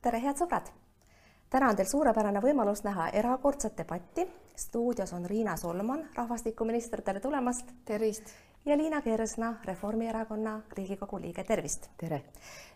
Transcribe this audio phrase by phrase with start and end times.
[0.00, 0.68] tere, head sõbrad!
[1.52, 4.24] täna on teil suurepärane võimalus näha erakordset debatti.
[4.56, 7.68] stuudios on Riina Solman, rahvastikuminister, tere tulemast!
[7.84, 8.32] tervist!
[8.64, 11.90] ja Liina Kersna, Reformierakonna Riigikogu liige, tervist!
[12.00, 12.22] tere!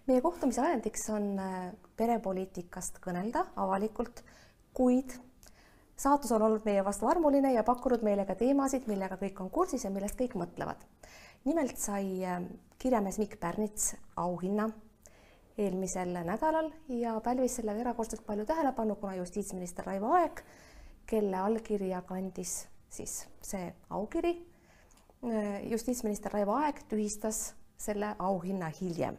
[0.07, 4.21] meie kohtumise ajendiks on äh, perepoliitikast kõnelda avalikult,
[4.77, 5.17] kuid
[5.97, 9.89] saatus on olnud meie vastu armuline ja pakkunud meile ka teemasid, millega kõik on kursis
[9.89, 10.85] ja millest kõik mõtlevad.
[11.45, 12.43] nimelt sai äh,
[12.79, 14.69] kirjamees Mikk Pärnits auhinna
[15.59, 20.41] eelmisel nädalal ja pälvis sellega erakordselt palju tähelepanu, kuna justiitsminister Raivo Aeg,
[21.07, 24.35] kelle allkirja kandis siis see aukiri,
[25.71, 29.17] justiitsminister Raivo Aeg tühistas selle auhinna hiljem.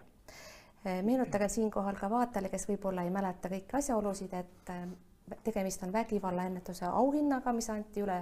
[1.03, 7.54] meenutagem siinkohal ka vaatajale, kes võib-olla ei mäleta kõiki asjaolusid, et tegemist on vägivallaennetuse auhinnaga,
[7.54, 8.20] mis anti üle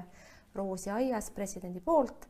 [0.56, 2.30] Roosi aias presidendi poolt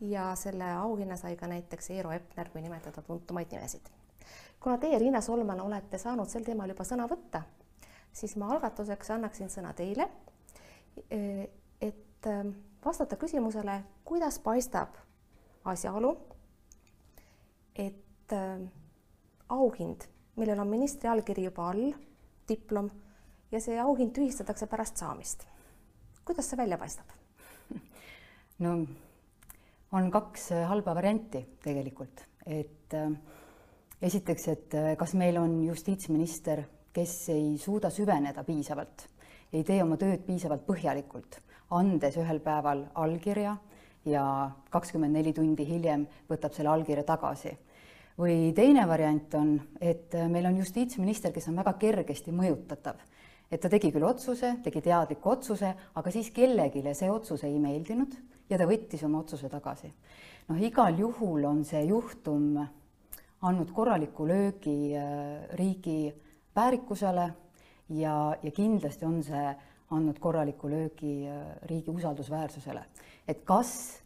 [0.00, 3.90] ja selle auhinna sai ka näiteks Eero Epner, kui nimetada tuntumaid nimesid
[4.64, 7.42] kuna teie, Riina Solman, olete saanud sel teemal juba sõna võtta,
[8.16, 10.06] siis ma algatuseks annaksin sõna teile,
[11.10, 13.74] et ähm, vastata küsimusele,
[14.08, 14.96] kuidas paistab
[15.68, 16.14] asjaolu,
[17.76, 18.70] et ähm,
[19.52, 20.08] auhind,
[20.40, 21.92] millel on ministri allkiri juba all,
[22.48, 22.88] diplom,
[23.52, 25.44] ja see auhind tühistatakse pärast saamist.
[26.24, 27.12] kuidas see välja paistab?
[28.64, 28.78] no
[29.92, 33.12] on kaks halba varianti tegelikult, et äh,
[34.04, 39.08] esiteks, et äh, kas meil on justiitsminister, kes ei suuda süveneda piisavalt,
[39.52, 41.40] ei tee oma tööd piisavalt põhjalikult,
[41.74, 43.56] andes ühel päeval allkirja
[44.10, 44.24] ja
[44.70, 47.56] kakskümmend neli tundi hiljem võtab selle allkirja tagasi.
[48.18, 53.00] või teine variant on, et äh, meil on justiitsminister, kes on väga kergesti mõjutatav
[53.50, 58.16] et ta tegi küll otsuse, tegi teadliku otsuse, aga siis kellelegi see otsus ei meeldinud
[58.50, 59.92] ja ta võttis oma otsuse tagasi.
[60.48, 62.58] noh, igal juhul on see juhtum
[63.44, 66.14] andnud korraliku löögi äh, riigi
[66.56, 67.32] väärikusele
[67.88, 69.56] ja, ja kindlasti on see
[69.90, 72.84] andnud korraliku löögi äh, riigi usaldusväärsusele.
[73.28, 74.00] et kas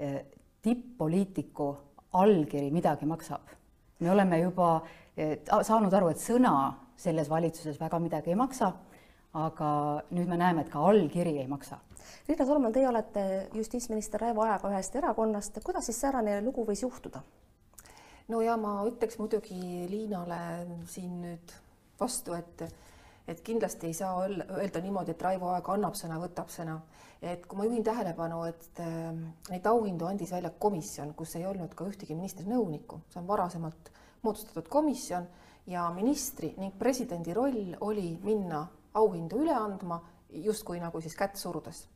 [0.00, 0.22] äh,
[0.62, 1.76] tipp-poliitiku
[2.12, 3.42] allkiri midagi maksab?
[4.00, 4.82] me oleme juba
[5.62, 8.72] saanud aru, et sõna selles valitsuses väga midagi ei maksa,
[9.36, 9.68] aga
[10.10, 11.78] nüüd me näeme, et ka allkiri ei maksa.
[12.28, 13.24] Riina Solman, teie olete
[13.54, 17.22] justiitsminister Raivo Aega ühest erakonnast, kuidas siis säärane lugu võis juhtuda?
[18.28, 20.40] No ja ma ütleks muidugi Liinale
[20.90, 21.54] siin nüüd
[22.00, 22.66] vastu, et
[23.28, 26.80] et kindlasti ei saa öelda niimoodi, et Raivo Aeg annab sõna, võtab sõna.
[27.22, 29.12] et kui ma juhin tähelepanu, et äh,
[29.50, 33.92] neid auhindu andis välja komisjon, kus ei olnud ka ühtegi ministri nõunikku, see on varasemalt
[34.22, 35.28] moodustatud komisjon
[35.66, 40.00] ja ministri ning presidendi roll oli minna auhindu üle andma
[40.32, 41.86] justkui nagu siis kätt surudes.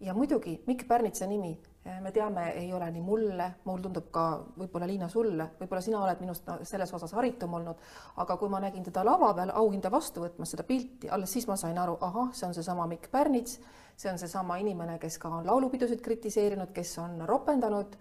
[0.00, 4.24] ja muidugi Mikk Pärnitsa nimi me teame, ei ole nii mulle, mul tundub ka
[4.58, 7.80] võib-olla Liina sulle, võib-olla sina oled minust selles osas haritum olnud,
[8.20, 11.56] aga kui ma nägin teda lava peal auhinda vastu võtmas, seda pilti, alles siis ma
[11.56, 13.60] sain aru, ahah, see on seesama Mikk Pärnits,
[13.96, 17.96] see on seesama inimene, kes ka on laulupidusid kritiseerinud, kes on ropendanud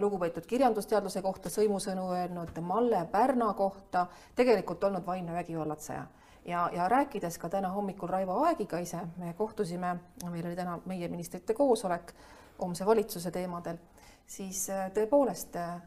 [0.00, 4.06] lugupeetud kirjandusteadlase kohta sõimusõnu öelnud, Malle Pärna kohta,
[4.36, 6.06] tegelikult olnud vaimne vägivallatseja.
[6.48, 9.96] Ja, ja rääkides ka täna hommikul Raivo Aegiga ise, me kohtusime,
[10.30, 12.14] meil oli täna meie ministrite koosolek
[12.60, 13.78] homse valitsuse teemadel,
[14.26, 15.80] siis äh, tõepoolest äh,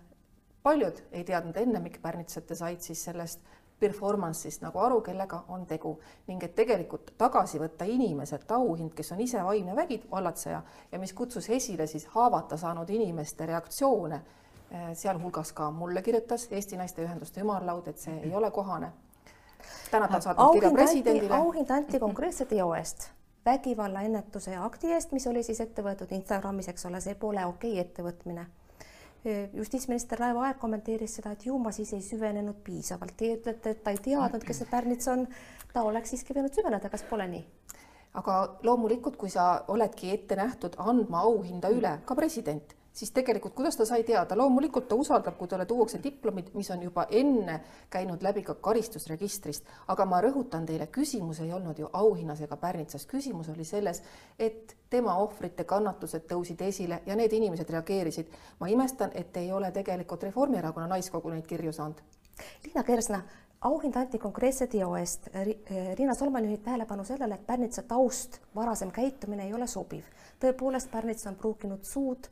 [0.64, 3.42] paljud ei teadnud enne Mikk Pärnitsat ja said siis sellest
[3.82, 5.96] performance'ist nagu aru, kellega on tegu
[6.28, 10.62] ning et tegelikult tagasi võtta inimeselt auhind, kes on ise vaimne vägivallatseja
[10.92, 14.22] ja mis kutsus esile siis haavata saanud inimeste reaktsioone,
[14.74, 18.92] äh, sealhulgas ka mulle kirjutas Eesti Naisteühenduste Ümarlaud, et see ei ole kohane.
[19.92, 21.36] täna ta on saatnud kirja presidendile.
[21.36, 23.10] auhind anti konkreetse teo eest
[23.46, 27.86] vägivallaennetuse akti eest, mis oli siis ette võetud Instagramis, eks ole, see pole okei okay
[27.86, 28.46] ettevõtmine.
[29.54, 33.14] justiitsminister Raivo Aeg kommenteeris seda, et ju ma siis ei süvenenud piisavalt.
[33.18, 35.28] Teie ütlete, et ta ei teadnud, kes see Pärnits on.
[35.74, 37.46] ta oleks siiski võinud süveneda, kas pole nii?
[38.14, 43.78] aga loomulikult, kui sa oledki ette nähtud andma auhinda üle, ka president siis tegelikult kuidas
[43.78, 47.60] ta sai teada, loomulikult ta usaldab, kui talle tuuakse diplomid, mis on juba enne
[47.90, 53.06] käinud läbi ka karistusregistrist, aga ma rõhutan teile, küsimus ei olnud ju auhinnas ega pärnitsas,
[53.08, 54.04] küsimus oli selles,
[54.40, 58.28] et tema ohvrite kannatused tõusid esile ja need inimesed reageerisid.
[58.60, 62.02] ma imestan, et ei ole tegelikult Reformierakonna naiskogu neid kirju saanud.
[62.66, 63.22] Liina Kersna,
[63.62, 65.30] auhind anti konkreetse teo eest.
[65.98, 70.04] Riina Solman juhib tähelepanu sellele, et Pärnitsa taust, varasem käitumine ei ole sobiv.
[70.40, 72.28] tõepoolest, Pärnits on pruukinud suud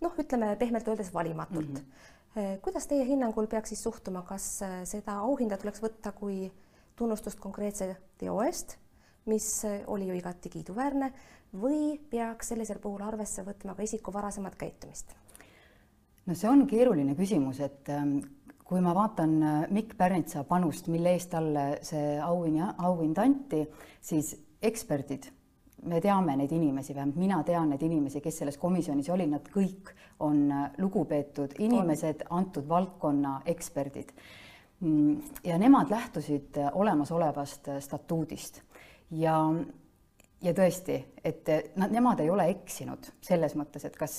[0.00, 1.84] noh, ütleme pehmelt öeldes valimatult mm.
[2.34, 2.60] -hmm.
[2.62, 6.52] kuidas teie hinnangul peaks siis suhtuma, kas äh, seda auhinda tuleks võtta kui
[6.96, 8.76] tunnustust konkreetse teo eest,
[9.26, 11.12] mis äh, oli ju igati kiiduväärne,
[11.54, 15.14] või peaks sellisel puhul arvesse võtma ka isiku varasemat käitumist?
[16.26, 18.18] no see on keeruline küsimus, et ähm,
[18.64, 19.32] kui ma vaatan
[19.70, 23.64] Mikk Pärnitsa panust, mille eest talle see auhind, auhind anti,
[24.00, 25.26] siis eksperdid,
[25.82, 29.92] me teame neid inimesi, vähemalt mina tean neid inimesi, kes selles komisjonis olid, nad kõik
[30.26, 34.12] on äh, lugupeetud inimesed, antud valdkonna eksperdid.
[34.80, 38.62] Mm, ja nemad lähtusid äh, olemasolevast statuudist.
[39.10, 39.36] Ja
[40.40, 44.14] ja tõesti, et nad, nemad ei ole eksinud selles mõttes, et kas,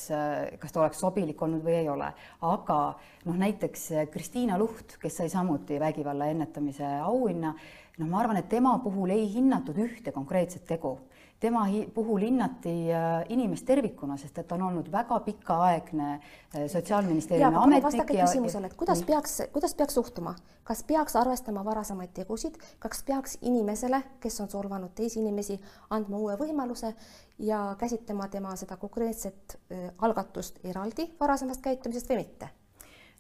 [0.62, 2.12] kas ta oleks sobilik olnud või ei ole,
[2.46, 2.78] aga
[3.26, 7.56] noh, näiteks Kristiina Luht, kes sai samuti vägivalla ennetamise auhinna,
[7.98, 11.00] noh, ma arvan, et tema puhul ei hinnatud ühte konkreetset tegu
[11.42, 17.58] tema puhul hinnati äh, inimest tervikuna, sest et ta on olnud väga pikaaegne äh, Sotsiaalministeeriumi
[17.58, 17.84] ametnik.
[17.84, 23.02] vastake ja, küsimusele, et kuidas peaks, kuidas peaks suhtuma, kas peaks arvestama varasemaid tegusid, kas
[23.08, 25.58] peaks inimesele, kes on solvanud teisi inimesi,
[25.90, 26.94] andma uue võimaluse
[27.42, 32.54] ja käsitlema tema seda konkreetset äh, algatust eraldi varasemast käitumisest või mitte?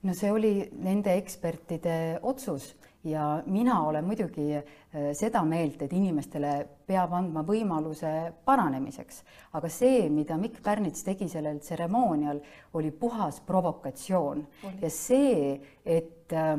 [0.03, 4.65] no see oli nende ekspertide otsus ja mina olen muidugi äh,
[5.17, 6.53] seda meelt, et inimestele
[6.87, 8.11] peab andma võimaluse
[8.45, 9.23] paranemiseks,
[9.57, 12.41] aga see, mida Mikk Pärnits tegi sellel tseremoonial,
[12.73, 14.77] oli puhas provokatsioon oli.
[14.81, 16.55] ja see, et äh,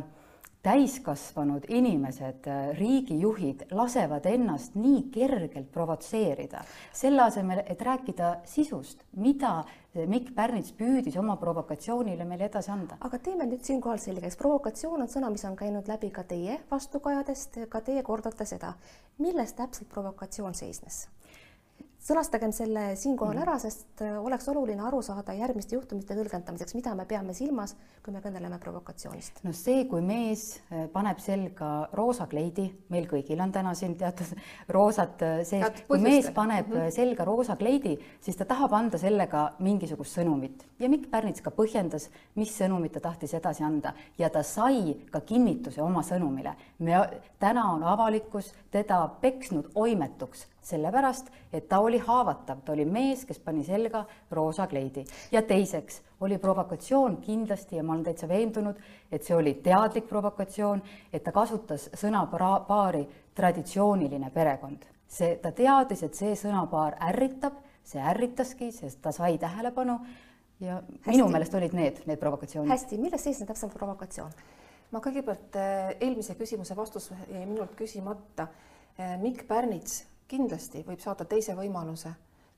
[0.62, 2.46] täiskasvanud inimesed,
[2.78, 6.62] riigijuhid lasevad ennast nii kergelt provotseerida,
[6.94, 9.62] selle asemel, et rääkida sisust, mida
[9.92, 12.96] Mikk Pärnits püüdis oma provokatsioonile meile edasi anda.
[13.00, 17.58] aga teeme nüüd siinkohal selgeks, provokatsioon on sõna, mis on käinud läbi ka teie vastukajadest,
[17.68, 18.74] ka teie kordate seda.
[19.18, 21.08] milles täpselt provokatsioon seisnes?
[22.02, 23.42] Sõnastagem selle siinkohal mm.
[23.44, 28.14] ära, sest äh, oleks oluline aru saada järgmiste juhtumite tõlgendamiseks, mida me peame silmas, kui
[28.14, 29.42] me kõneleme provokatsioonist.
[29.46, 34.34] no see, kui mees äh, paneb selga roosa kleidi, meil kõigil on täna siin teatud
[34.74, 36.94] roosad äh, sees, kui mees paneb mm -hmm.
[36.94, 42.08] selga roosa kleidi, siis ta tahab anda sellega mingisugust sõnumit ja Mikk Pärnits ka põhjendas,
[42.34, 46.54] mis sõnumit ta tahtis edasi anda ja ta sai ka kinnituse oma sõnumile.
[46.78, 46.98] me,
[47.38, 53.38] täna on avalikkus teda peksnud oimetuks sellepärast, et ta oli haavatav, ta oli mees, kes
[53.40, 58.78] pani selga roosa kleidi ja teiseks oli provokatsioon kindlasti ja ma olen täitsa veendunud,
[59.12, 63.04] et see oli teadlik provokatsioon, et ta kasutas sõnapaari
[63.34, 64.88] traditsiooniline perekond.
[65.12, 69.98] see, ta teadis, et see sõnapaar ärritab, see ärritaski, sest ta sai tähelepanu
[70.60, 71.10] ja hästi.
[71.10, 72.70] minu meelest olid need, need provokatsioonid.
[72.70, 74.30] hästi, milles seisneb täpselt provokatsioon?
[74.92, 78.48] ma kõigepealt äh, eelmise küsimuse vastus jäi minult küsimata.
[79.00, 82.12] Äh, Mikk Pärnits kindlasti võib saada teise võimaluse,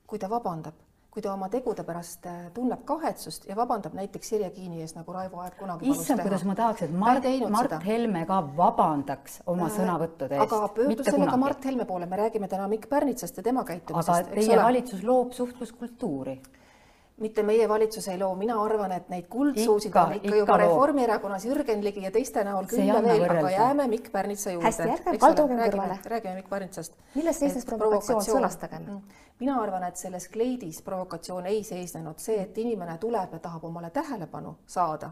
[0.07, 0.77] kui ta vabandab,
[1.11, 5.15] kui ta oma tegude pärast äh, tunneb kahetsust ja vabandab näiteks Sirje Kiini ees, nagu
[5.15, 7.79] Raivo Aeg kunagi issand, kuidas ma tahaks, et Mart, Mart seda.
[7.85, 10.57] Helme ka vabandaks oma äh, sõnavõttude eest.
[10.57, 11.39] aga pöördu sellega.
[11.45, 14.13] Mart Helme poole, me räägime täna Mikk Pärnitsast ja tema käitumisest.
[14.15, 16.39] aga teie valitsus loob suhtluskultuuri
[17.17, 21.45] mitte meie valitsus ei loo, mina arvan, et neid kuldsuusid on ikka, ikka juba Reformierakonnas
[21.45, 24.67] Jürgen Ligi ja teiste näol küll ja veel, aga jääme Mikk Pärnitsa juurde.
[24.67, 25.97] hästi, ärge kaldugem kõrvale.
[26.05, 26.97] räägime Mikk Pärnitsast.
[27.15, 28.89] milles seisnes provokatsioon, sõnastagem.
[28.89, 29.01] Mm.
[29.39, 33.89] mina arvan, et selles kleidis provokatsioon ei seisnenud, see, et inimene tuleb ja tahab omale
[33.89, 35.11] tähelepanu saada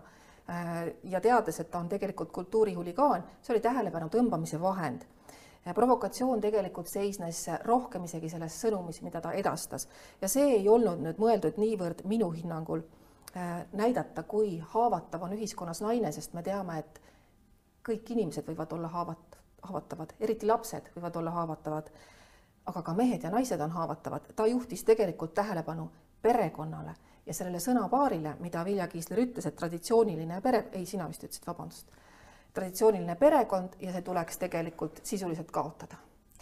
[0.49, 5.07] äh, ja teades, et ta on tegelikult kultuurihuligaan, see oli tähelepanu tõmbamise vahend
[5.71, 9.87] provokatsioon tegelikult seisnes rohkem isegi selles sõnumis, mida ta edastas
[10.21, 15.81] ja see ei olnud nüüd mõeldud niivõrd minu hinnangul äh, näidata, kui haavatav on ühiskonnas
[15.85, 16.99] naine, sest me teame, et
[17.87, 21.89] kõik inimesed võivad olla haavat-, haavatavad, eriti lapsed võivad olla haavatavad,
[22.65, 24.33] aga ka mehed ja naised on haavatavad.
[24.35, 25.89] ta juhtis tegelikult tähelepanu
[26.21, 31.47] perekonnale ja sellele sõnapaarile, mida Vilja Kiisler ütles, et traditsiooniline pere, ei, sina vist ütlesid,
[31.47, 32.02] vabandust
[32.53, 35.97] traditsiooniline perekond ja see tuleks tegelikult sisuliselt kaotada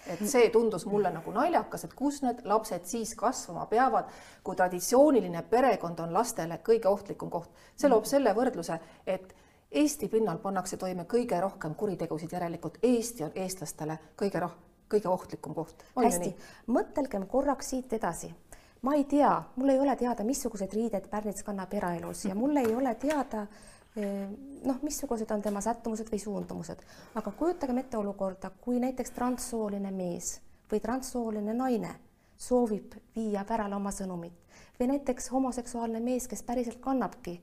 [0.10, 4.10] et see tundus mulle nagu naljakas, et kus need lapsed siis kasvama peavad,
[4.44, 7.52] kui traditsiooniline perekond on lastele kõige ohtlikum koht.
[7.76, 9.36] see loob selle võrdluse, et
[9.72, 14.58] Eesti pinnal pannakse toime kõige rohkem kuritegusid, järelikult Eesti on eestlastele kõige roh-,
[14.92, 15.86] kõige ohtlikum koht.
[15.96, 16.34] hästi,
[16.68, 18.34] mõtelgem korraks siit edasi.
[18.82, 22.76] ma ei tea, mul ei ole teada, missugused riided Pärnits kannab eraelus ja mul ei
[22.76, 23.48] ole teada
[23.96, 26.80] noh, missugused on tema sättumused või suundumused,
[27.16, 30.38] aga kujutagem ette olukorda, kui näiteks transsooline mees
[30.72, 31.92] või transsooline naine
[32.40, 34.38] soovib viia pärale oma sõnumit
[34.80, 37.36] või näiteks homoseksuaalne mees, kes päriselt kannabki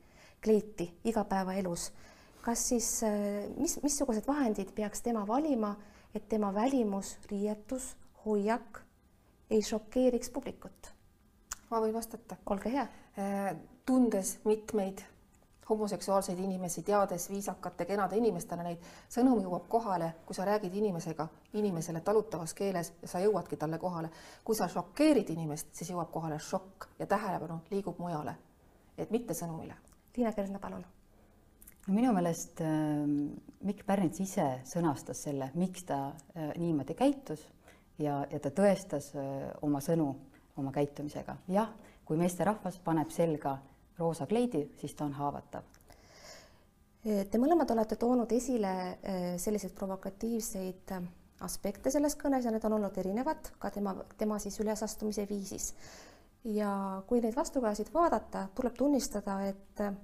[0.43, 1.91] kleiti igapäevaelus,
[2.43, 2.89] kas siis
[3.59, 5.75] mis, missugused vahendid peaks tema valima,
[6.15, 7.93] et tema välimus, riietus,
[8.25, 8.81] hoiak
[9.51, 10.95] ei šokeeriks publikut?
[11.69, 12.37] ma võin vastata.
[12.47, 12.89] olge hea.
[13.87, 15.03] tundes mitmeid
[15.69, 21.29] homoseksuaalseid inimesi, teades viisakate, kenade inimestena neid, sõnum jõuab kohale, kui sa räägid inimesega,
[21.61, 24.11] inimesele talutavas keeles ja sa jõuadki talle kohale.
[24.45, 28.37] kui sa šokeerid inimest, siis jõuab kohale šokk ja tähelepanu liigub mujale,
[28.99, 29.75] et mitte sõnumile.
[30.17, 30.85] Liina Kersna, palun
[31.89, 33.05] no minu meelest äh,
[33.65, 37.47] Mikk Pärnits ise sõnastas selle, miks ta äh, niimoodi käitus
[37.99, 40.13] ja, ja ta tõestas äh, oma sõnu
[40.59, 41.37] oma käitumisega.
[41.49, 41.71] jah,
[42.05, 43.59] kui meesterahvas paneb selga
[43.99, 45.63] roosa kleidi, siis ta on haavatav.
[47.31, 51.05] Te mõlemad olete toonud esile äh, selliseid provokatiivseid äh,
[51.47, 55.75] aspekte selles kõnes ja need on olnud erinevad ka tema, tema siis ülesastumise viisis.
[56.45, 59.95] ja kui neid vastukajasid vaadata, tuleb tunnistada, et äh,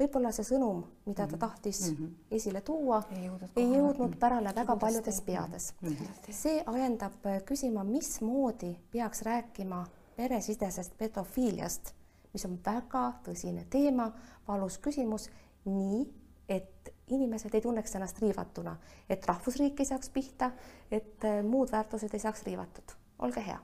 [0.00, 1.40] võib-olla see sõnum, mida ta mhm.
[1.40, 2.10] tahtis mm -hmm.
[2.30, 5.88] esile tuua, ei jõudnud, ei jõudnud pärale väga paljudes peades mm.
[5.88, 6.32] -hmm.
[6.32, 11.94] see ajendab küsima, mismoodi peaks rääkima peresisesest pedofiiliast,
[12.32, 14.10] mis on väga tõsine teema,
[14.48, 15.28] valus küsimus,
[15.64, 16.04] nii
[16.50, 18.76] et inimesed ei tunneks ennast riivatuna,
[19.10, 20.50] et rahvusriik ei saaks pihta,
[20.90, 22.96] et äh, muud väärtused ei saaks riivatud.
[23.18, 23.58] olge hea.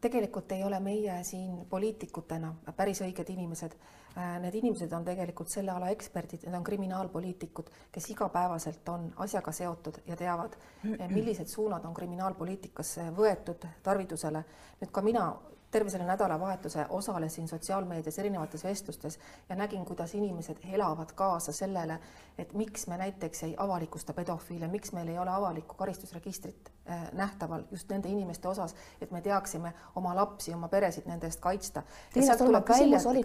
[0.00, 3.72] tegelikult ei ole meie siin poliitikutena päris õiged inimesed.
[4.16, 9.52] Äh, need inimesed on tegelikult selle ala eksperdid, need on kriminaalpoliitikud, kes igapäevaselt on asjaga
[9.52, 10.56] seotud ja teavad,
[11.16, 14.44] millised suunad on kriminaalpoliitikas võetud tarvitusele.
[14.80, 15.26] nüüd ka mina
[15.70, 19.18] terve selle nädalavahetuse osalesin sotsiaalmeedias erinevates vestlustes
[19.48, 21.98] ja nägin, kuidas inimesed elavad kaasa sellele,
[22.38, 27.62] et miks me näiteks ei avalikusta pedofiile, miks meil ei ole avalikku karistusregistrit äh, nähtaval
[27.70, 31.82] just nende inimeste osas, et me teaksime oma lapsi, oma peresid nende eest kaitsta.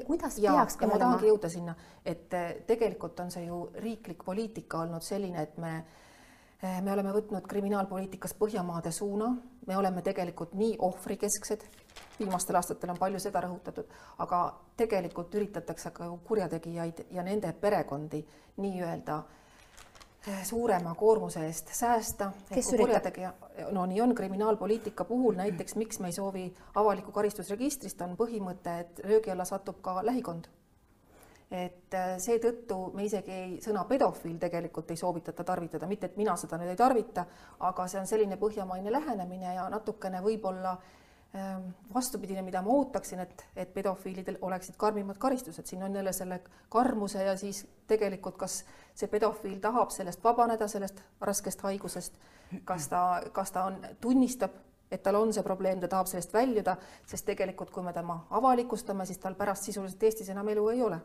[0.07, 0.97] Kuidas ja, peaks kõnelema?
[0.97, 5.57] ma tahangi jõuda sinna, et äh, tegelikult on see ju riiklik poliitika olnud selline, et
[5.57, 9.31] me äh, me oleme võtnud kriminaalpoliitikas Põhjamaade suuna,
[9.67, 11.65] me oleme tegelikult nii ohvrikesksed
[12.19, 13.89] viimastel aastatel on palju seda rõhutatud,
[14.23, 14.41] aga
[14.77, 18.21] tegelikult üritatakse ka kurjategijaid ja nende perekondi
[18.61, 19.17] nii-öelda
[20.27, 22.31] eh, suurema koormuse eest säästa.
[22.53, 23.19] kes üritab?
[23.71, 29.05] no nii on kriminaalpoliitika puhul näiteks, miks me ei soovi avalikku karistusregistrist, on põhimõte, et
[29.05, 30.49] löögi alla satub ka lähikond
[31.51, 36.35] et eh, seetõttu me isegi ei, sõna pedofiil tegelikult ei soovitata tarvitada, mitte et mina
[36.39, 37.25] seda nüüd ei tarvita,
[37.67, 40.99] aga see on selline põhjamaine lähenemine ja natukene võib-olla äh,
[41.33, 46.41] Ehm, vastupidine, mida ma ootaksin, et, et pedofiilidel oleksid karmimad karistused, siin on jälle selle
[46.69, 48.57] karmuse ja siis tegelikult, kas
[48.95, 52.19] see pedofiil tahab sellest vabaneda, sellest raskest haigusest,
[52.67, 54.59] kas ta, kas ta on, tunnistab,
[54.91, 56.75] et tal on see probleem, ta tahab sellest väljuda,
[57.07, 60.99] sest tegelikult, kui me tema avalikustame, siis tal pärast sisuliselt Eestis enam elu ei ole.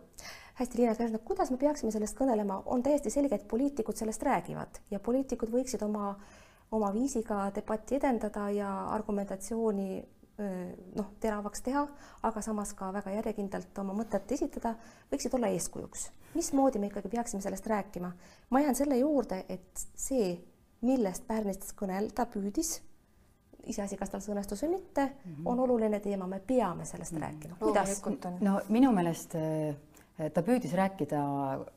[0.55, 4.83] hästi, Liina Kersna, kuidas me peaksime sellest kõnelema, on täiesti selge, et poliitikud sellest räägivad
[4.91, 6.17] ja poliitikud võiksid oma
[6.75, 10.03] oma viisiga debatti edendada ja argumentatsiooni
[10.97, 11.87] noh, teravaks teha,
[12.29, 14.75] aga samas ka väga järjekindlalt oma mõtet esitada,
[15.13, 16.11] võiksid olla eeskujuks.
[16.35, 18.13] mismoodi me ikkagi peaksime sellest rääkima?
[18.51, 20.37] ma jään selle juurde, et see,
[20.83, 22.81] millest Pärnist kõnelda püüdis,
[23.67, 25.47] iseasi, kas tal see õnnestus või mitte mm, -hmm.
[25.53, 27.23] on oluline teema, me peame sellest mm -hmm.
[27.23, 27.57] rääkima.
[27.61, 28.03] kuidas?
[28.41, 29.35] no minu meelest
[30.33, 31.23] ta püüdis rääkida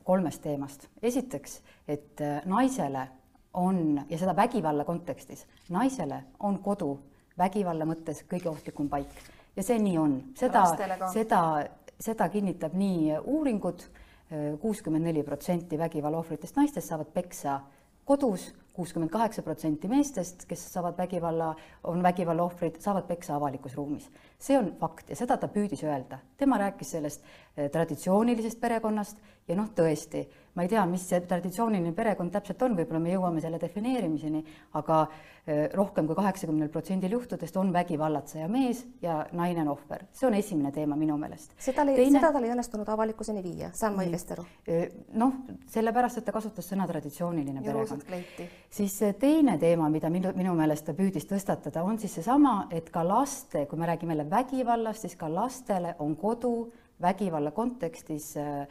[0.04, 0.88] kolmest teemast.
[1.02, 3.08] esiteks, et naisele
[3.54, 6.98] on ja seda vägivalla kontekstis, naisele on kodu
[7.38, 9.08] vägivalla mõttes kõige ohtlikum paik
[9.56, 10.64] ja see nii on, seda,
[11.12, 11.42] seda,
[12.00, 13.84] seda kinnitab nii uuringud,
[14.62, 17.60] kuuskümmend neli protsenti vägivalla ohvritest naistest saavad peksa
[18.06, 21.50] kodus, kuuskümmend kaheksa protsenti meestest, kes saavad vägivalla,
[21.84, 24.08] on vägivalla ohvrid, saavad peksa avalikus ruumis.
[24.40, 26.18] see on fakt ja seda ta püüdis öelda.
[26.36, 27.24] tema rääkis sellest
[27.56, 29.18] eh, traditsioonilisest perekonnast
[29.48, 33.42] ja noh, tõesti, ma ei tea, mis see traditsiooniline perekond täpselt on, võib-olla me jõuame
[33.42, 34.40] selle defineerimiseni,
[34.78, 40.06] aga eh, rohkem kui kaheksakümnel protsendil juhtudest on vägivallatseja mees ja naine on ohver.
[40.12, 41.54] see on esimene teema minu meelest.
[41.58, 44.46] seda oli Teine..., seda tal ei õnnestunud avalikkuseni viia, saan ma õigesti aru?
[44.66, 44.88] Eh,
[45.22, 45.38] noh,
[45.70, 48.04] sellepärast, et ta kasutas sõna traditsiooniline perekond.
[48.70, 53.06] siis teine teema, mida minu, minu meelest ta püüdis tõstatada, on siis seesama, et ka
[53.06, 58.66] laste, kui me räägime jälle vägivallast, siis ka lastele on kodu vägivalla kontekstis äh,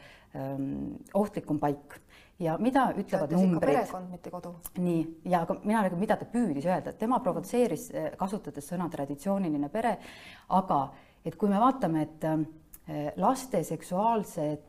[1.14, 1.96] ohtlikum paik
[2.40, 3.74] ja mida ütlevad numbrid?
[3.74, 4.54] perekond, mitte kodu.
[4.78, 8.88] nii, ja aga mina räägin, mida ta püüdis öelda, et tema provotseeris, äh, kasutades sõna
[8.92, 9.96] traditsiooniline pere,
[10.56, 10.80] aga
[11.24, 14.66] et kui me vaatame, et äh, laste seksuaalsed,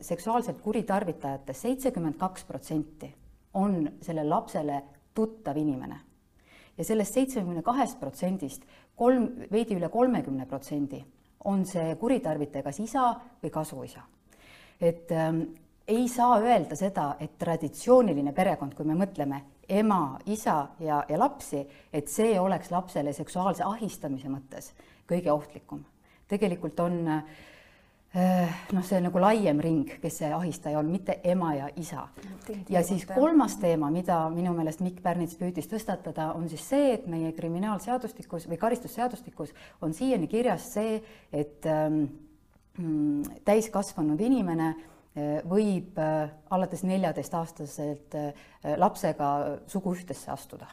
[0.00, 3.10] seksuaalselt kuritarvitajatest seitsekümmend kaks protsenti
[3.60, 4.78] on sellele lapsele
[5.14, 5.98] tuttav inimene
[6.80, 8.64] ja sellest seitsmekümne kahest protsendist
[8.96, 11.02] kolm, veidi üle kolmekümne protsendi
[11.44, 13.04] on see kuritarvitaja kas isa
[13.42, 14.02] või kasuisa.
[14.80, 15.42] Et ähm,
[15.88, 21.62] ei saa öelda seda, et traditsiooniline perekond, kui me mõtleme ema, isa ja, ja lapsi,
[21.92, 24.72] et see oleks lapsele seksuaalse ahistamise mõttes
[25.10, 25.84] kõige ohtlikum.
[26.30, 31.68] tegelikult on äh, noh, see nagu laiem ring, kes see ahistaja on, mitte ema ja
[31.76, 32.08] isa.
[32.68, 37.06] ja siis kolmas teema, mida minu meelest Mikk Pärnits püüdis tõstatada, on siis see, et
[37.10, 41.00] meie kriminaalseadustikus või karistusseadustikus on siiani kirjas see,
[41.32, 42.04] et ähm,
[43.44, 44.74] täiskasvanud inimene
[45.50, 45.98] võib
[46.54, 48.14] alates neljateistaastaselt
[48.78, 49.30] lapsega
[49.66, 50.68] suguühtesse astuda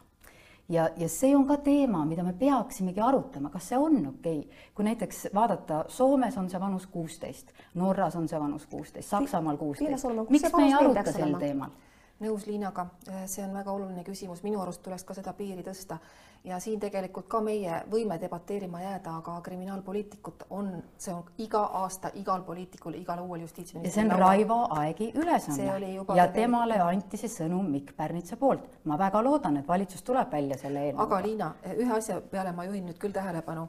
[0.68, 4.64] ja, ja see on ka teema, mida me peaksimegi arutama, kas see on okei okay..
[4.74, 10.08] kui näiteks vaadata, Soomes on see vanus kuusteist, Norras on see vanus kuusteist, Saksamaal kuusteist.
[10.30, 11.74] miks me ei aruta sel teemal?
[12.20, 12.86] Nõus Liinaga,
[13.26, 15.98] see on väga oluline küsimus, minu arust tuleks ka seda piiri tõsta
[16.44, 22.10] ja siin tegelikult ka meie võime debateerima jääda, aga kriminaalpoliitikut on, see on iga aasta
[22.20, 23.90] igal poliitikul, igal uuel justiitsministril.
[23.90, 28.66] ja see on Raivo Aegi ülesanne ja temale anti see sõnum Mikk Pärnitsa poolt.
[28.84, 31.06] ma väga loodan, et valitsus tuleb välja selle eelnõuga.
[31.06, 33.68] aga Liina, ühe asja peale ma juhin nüüd küll tähelepanu.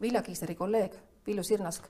[0.00, 0.96] Vilja Kiisleri kolleeg
[1.26, 1.86] Villu Sirnask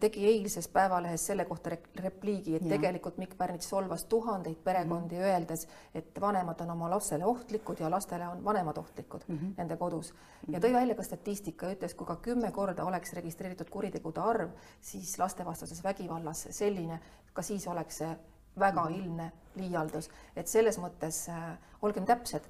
[0.00, 2.76] tegi eilses Päevalehes selle kohta repliigi, et ja.
[2.76, 5.32] tegelikult Mikk Pärnits solvas tuhandeid perekondi mm, -hmm.
[5.32, 9.54] öeldes, et vanemad on oma lapsele ohtlikud ja lastele on vanemad ohtlikud mm -hmm.
[9.56, 10.14] nende kodus.
[10.48, 15.18] ja tõi välja ka statistika, ütles, kui ka kümme korda oleks registreeritud kuritegude arv, siis
[15.18, 17.00] lastevastases vägivallas selline,
[17.32, 18.16] ka siis oleks see
[18.58, 18.94] väga mhm.
[18.94, 22.42] ilmne liialdus, et selles mõttes äh, olgem täpsed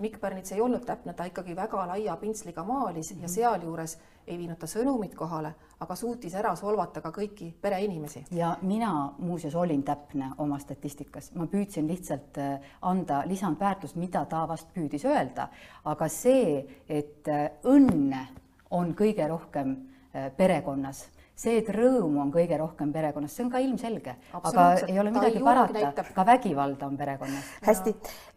[0.00, 3.22] Mikk Pärnits ei olnud täpne, ta ikkagi väga laia pintsliga maalis mm -hmm.
[3.22, 3.34] ja mhm.
[3.34, 8.24] sealjuures ei viinud ta sõnumit kohale, aga suutis ära solvata ka kõiki pereinimesi.
[8.30, 14.48] ja mina muuseas olin täpne oma statistikas, ma püüdsin lihtsalt äh, anda lisandväärtust, mida ta
[14.48, 15.48] vast püüdis öelda,
[15.84, 18.26] aga see, et äh, õnne
[18.70, 19.76] on kõige rohkem
[20.14, 21.08] äh, perekonnas
[21.40, 25.40] see, et rõõmu on kõige rohkem perekonnas, see on ka ilmselge, aga ei ole midagi
[25.44, 27.50] parata, ka vägivalda on perekonnas.
[27.64, 27.94] hästi,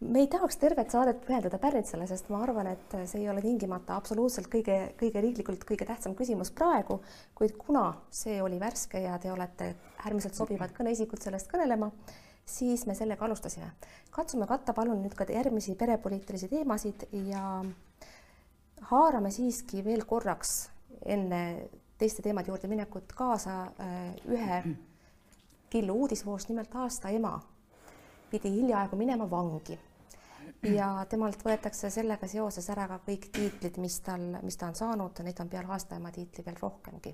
[0.07, 3.97] me ei tahaks tervet saadet pühendada Pärnitsale, sest ma arvan, et see ei ole tingimata
[3.99, 7.01] absoluutselt kõige, kõige riiklikult kõige tähtsam küsimus praegu,
[7.35, 9.73] kuid kuna see oli värske ja te olete
[10.05, 11.91] äärmiselt sobivad kõneisikud sellest kõnelema,
[12.45, 13.71] siis me sellega alustasime.
[14.11, 17.63] katsume katta palun nüüd ka järgmisi perepoliitilisi teemasid ja
[18.91, 20.69] haarame siiski veel korraks
[21.05, 21.43] enne
[22.03, 24.59] teiste teemade juurde minekut kaasa äh, ühe
[25.71, 27.37] killu uudisvoost, nimelt aasta ema
[28.31, 29.77] pidi hiljaaegu minema vangi
[30.75, 35.21] ja temalt võetakse sellega seoses ära ka kõik tiitlid, mis tal, mis ta on saanud,
[35.23, 37.13] neid on peale aasta ema tiitli veel rohkemgi.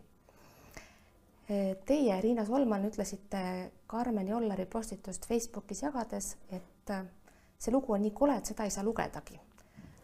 [1.49, 3.43] Äh, teie, Riina Solman, ütlesite
[3.87, 7.05] Karmen Jollari postitust Facebookis jagades, et äh,
[7.59, 9.37] see lugu on nii kole, et seda ei saa lugedagi.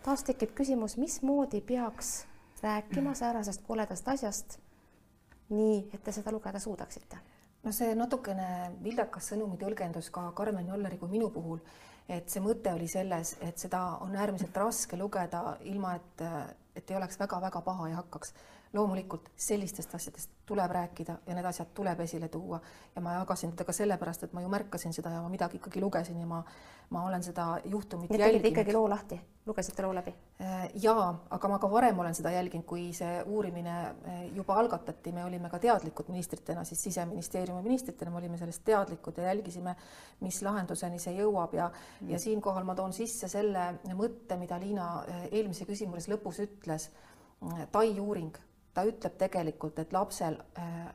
[0.05, 2.13] taas tekib küsimus, mismoodi peaks
[2.61, 4.59] rääkima säärasest koledast asjast
[5.49, 7.21] nii, et te seda lugeda suudaksite?
[7.65, 11.59] no see natukene vildakas sõnumi tõlgendus ka Karmen Jolleri kui minu puhul,
[12.09, 16.25] et see mõte oli selles, et seda on äärmiselt raske lugeda ilma, et,
[16.75, 18.33] et ei oleks väga-väga paha ja hakkaks
[18.75, 22.59] loomulikult sellistest asjadest tuleb rääkida ja need asjad tuleb esile tuua
[22.95, 25.81] ja ma jagasin teda ka sellepärast, et ma ju märkasin seda ja ma midagi ikkagi
[25.81, 26.43] lugesin ja ma,
[26.89, 28.51] ma olen seda juhtumit nii jälginud.
[28.51, 30.13] ikkagi loo lahti, lugesite loo läbi?
[30.41, 35.11] Äh, jaa, aga ma ka varem olen seda jälginud, kui see uurimine äh, juba algatati,
[35.15, 39.75] me olime ka teadlikud ministritena, siis siseministeeriumi ministritena me olime sellest teadlikud ja jälgisime,
[40.21, 44.89] mis lahenduseni see jõuab ja mm., ja siinkohal ma toon sisse selle mõtte, mida Liina
[45.01, 46.64] äh, eelmise küsimuse lõpus ütles.
[47.71, 48.37] Tai uuring
[48.75, 50.87] ta ütleb tegelikult, et lapsel äh,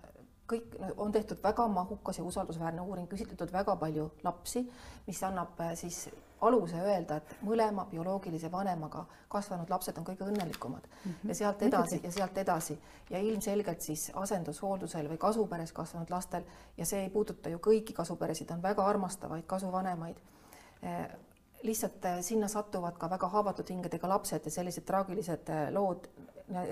[0.51, 4.65] kõik on tehtud väga mahukas ja usaldusväärne uuring, küsitletud väga palju lapsi,
[5.07, 6.09] mis annab äh, siis
[6.41, 10.87] aluse öelda, et mõlema bioloogilise vanemaga kasvanud lapsed on kõige õnnelikumad.
[10.89, 11.29] Mm -hmm.
[11.29, 12.79] ja sealt edasi ja sealt edasi.
[13.11, 16.45] Ja ilmselgelt siis asendushooldusel või kasuperes kasvanud lastel
[16.77, 20.17] ja see ei puuduta ju kõiki kasuperesid, on väga armastavaid kasuvanemaid
[20.85, 21.11] äh,
[21.63, 26.09] lihtsalt sinna satuvad ka väga haavatud hingedega lapsed ja sellised traagilised lood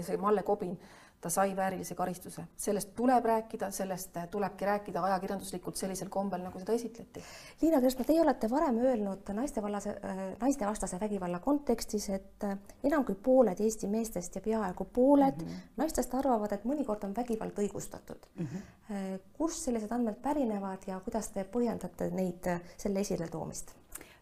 [0.02, 0.78] see Malle Kobin,
[1.20, 6.76] ta sai väärilise karistuse, sellest tuleb rääkida, sellest tulebki rääkida ajakirjanduslikult sellisel kombel, nagu seda
[6.78, 7.22] esitleti.
[7.62, 13.18] Liina Kersna, teie olete varem öelnud naistevallase, äh, naistevastase vägivalla kontekstis, et äh, enam kui
[13.22, 15.74] pooled Eesti meestest ja peaaegu pooled mm -hmm.
[15.76, 18.46] naistest arvavad, et mõnikord on vägivald õigustatud mm.
[18.46, 19.18] -hmm.
[19.32, 22.46] kust sellised andmed pärinevad ja kuidas te põhjendate neid,
[22.76, 23.74] selle esiletoomist?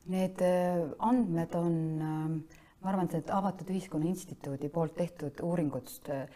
[0.06, 0.42] Need
[1.02, 6.28] andmed on äh, ma arvan, et Avatud Ühiskonna Instituudi poolt tehtud uuringust äh,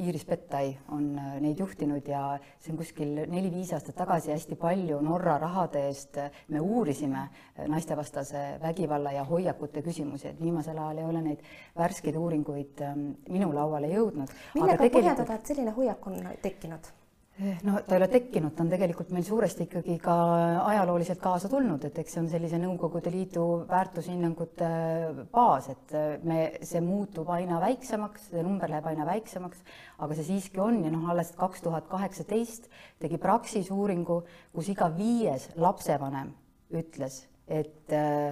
[0.00, 5.02] Iiris Pettai on äh, neid juhtinud ja see on kuskil neli-viis aastat tagasi hästi palju
[5.04, 7.26] Norra rahade eest äh, me uurisime
[7.68, 13.52] naistevastase vägivalla ja hoiakute küsimusi, et viimasel ajal ei ole neid värskeid uuringuid ähm, minu
[13.52, 14.32] lauale jõudnud.
[14.54, 15.00] millega tegelikult...
[15.00, 16.94] põhjendada, et selline hoiak on tekkinud?
[17.36, 20.14] No ta ei ole tekkinud, ta on tegelikult meil suuresti ikkagi ka
[20.68, 24.68] ajalooliselt kaasa tulnud, et eks see on sellise Nõukogude Liidu väärtushinnangute
[25.34, 29.64] baas, et me, see muutub aina väiksemaks, see number läheb aina väiksemaks,
[29.98, 32.70] aga see siiski on ja noh, alles kaks tuhat kaheksateist
[33.02, 34.22] tegi Praxis uuringu,
[34.54, 36.30] kus iga viies lapsevanem
[36.74, 38.30] ütles, et äh,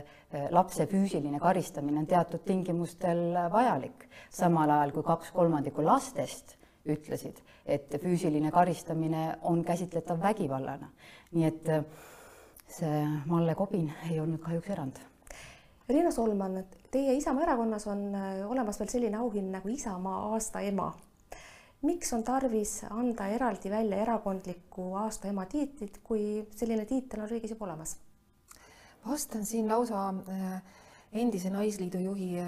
[0.54, 7.94] lapse füüsiline karistamine on teatud tingimustel vajalik, samal ajal kui kaks kolmandikku lastest ütlesid, et
[8.02, 10.88] füüsiline karistamine on käsitletav vägivallana.
[11.32, 11.84] nii et äh,
[12.68, 14.98] see Malle Kobin ei olnud kahjuks erand.
[15.88, 20.92] Riina Solman, teie Isamaa erakonnas on äh, olemas veel selline auhind nagu Isamaa aasta ema.
[21.82, 27.50] miks on tarvis anda eraldi välja erakondlikku aasta ema tiitlit, kui selline tiitel on riigis
[27.50, 27.96] juba olemas?
[29.06, 30.62] vastan siin lausa äh,
[31.12, 32.38] endise Naisliidu juhi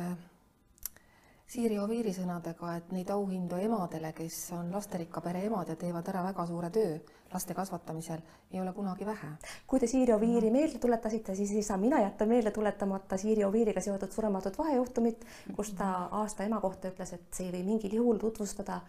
[1.55, 6.25] Siiri Oviiri sõnadega, et neid auhindu emadele, kes on lasterikka pere emad ja teevad ära
[6.27, 6.97] väga suure töö
[7.31, 9.29] laste kasvatamisel, ei ole kunagi vähe.
[9.67, 13.81] kui te Siiri Oviiri meelde tuletasite, siis ei saa mina jätta meelde tuletamata Siiri Oviiriga
[13.81, 15.23] seotud surematut vahejuhtumit,
[15.57, 18.81] kus ta aasta ema kohta ütles, et see ei või mingil juhul tutvustada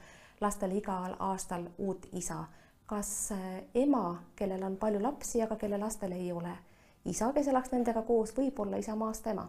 [0.41, 2.45] lastele igal aastal uut isa.
[2.85, 6.57] kas äh, ema, kellel on palju lapsi, aga kelle lastel ei ole
[7.05, 9.45] isa, kes elaks nendega koos, võib olla Isamaa aasta ema?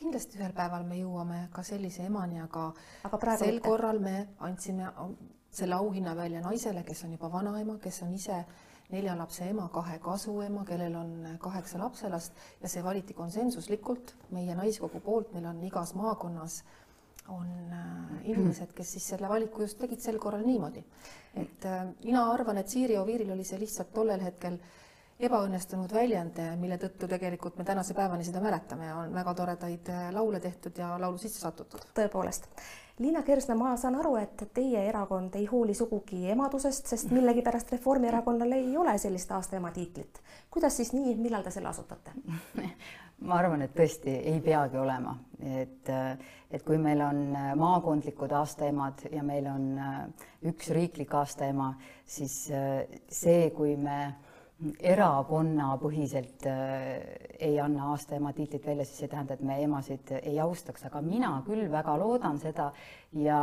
[0.00, 2.70] Kindlasti ühel päeval me jõuame ka sellise emani, aga,
[3.08, 3.68] aga praegu sel mitte.
[3.68, 4.88] korral me andsime
[5.50, 8.44] selle auhinna välja naisele, kes on juba vanaema, kes on ise
[8.90, 15.00] nelja lapse ema, kahe kasuema, kellel on kaheksa lapselast ja see valiti konsensuslikult meie naiskogu
[15.04, 16.62] poolt, meil on igas maakonnas
[17.30, 20.82] on äh, inimesed, kes siis selle valiku just tegid sel korral niimoodi.
[21.38, 24.58] et äh, mina arvan, et Siiri Oviiril oli see lihtsalt tollel hetkel
[25.26, 30.06] ebaõnnestunud väljend, mille tõttu tegelikult me tänase päevani seda mäletame ja on väga toredaid äh,
[30.16, 31.84] laule tehtud ja laulu sisse satutud.
[31.96, 32.48] tõepoolest.
[33.00, 38.52] Liina Kersna, ma saan aru, et teie erakond ei hooli sugugi emadusest, sest millegipärast Reformierakonnal
[38.52, 40.20] ei ole sellist aasta ema tiitlit.
[40.50, 42.12] kuidas siis nii, millal te selle asutate?
[43.28, 45.88] ma arvan, et tõesti ei peagi olema, et,
[46.50, 47.22] et kui meil on
[47.60, 50.00] maakondlikud aastaemad ja meil on äh,
[50.52, 54.00] üks riiklik aastaema, siis äh, see, kui me
[54.80, 56.56] erakonnapõhiselt äh,
[57.38, 61.00] ei anna aastaema tiitlit välja, siis see ei tähenda, et me emasid ei austaks, aga
[61.04, 62.70] mina küll väga loodan seda
[63.16, 63.40] ja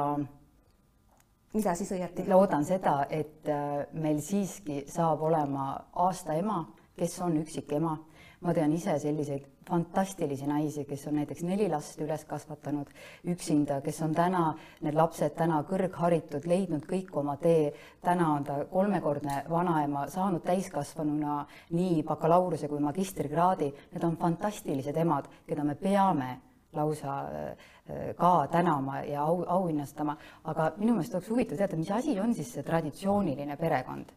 [1.53, 2.27] mida siis õieti?
[2.29, 5.71] loodan seda, et äh, meil siiski saab olema
[6.05, 6.61] aasta ema,
[6.97, 7.97] kes on üksik ema.
[8.39, 12.91] Ma tean ise selliseid fantastilisi naisi, kes on näiteks neli last üles kasvatanud
[13.33, 14.43] üksinda, kes on täna,
[14.85, 17.73] need lapsed täna kõrgharitud, leidnud kõik oma tee.
[18.01, 23.73] täna on ta kolmekordne vanaema, saanud täiskasvanuna nii bakalaureuse kui magistrikraadi.
[23.91, 26.37] Need on fantastilised emad, keda me peame
[26.73, 32.19] lausa äh, ka tänama ja au, auhinnastama, aga minu meelest oleks huvitav teada, mis asi
[32.19, 34.13] on siis see traditsiooniline perekond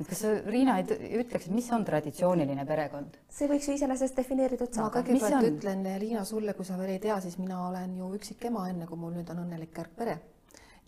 [0.00, 3.18] et kas sa, Riina, ei ütleks, mis on traditsiooniline perekond?
[3.28, 5.02] see võiks ju iseenesest defineeritud ma saada.
[5.04, 8.68] kõigepealt ütlen, Liina, sulle, kui sa veel ei tea, siis mina olen ju üksik ema,
[8.72, 10.18] enne kui mul nüüd on õnnelik kärgpere